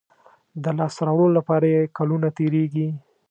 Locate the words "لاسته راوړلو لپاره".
0.77-1.65